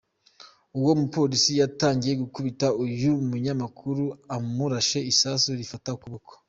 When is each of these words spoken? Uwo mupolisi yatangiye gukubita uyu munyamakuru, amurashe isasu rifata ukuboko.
Uwo 0.77 0.91
mupolisi 0.99 1.51
yatangiye 1.61 2.13
gukubita 2.23 2.67
uyu 2.83 3.11
munyamakuru, 3.29 4.03
amurashe 4.35 4.99
isasu 5.11 5.47
rifata 5.59 5.89
ukuboko. 5.97 6.31